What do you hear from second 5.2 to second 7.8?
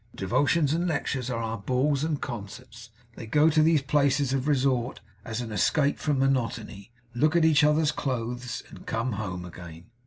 as an escape from monotony; look at each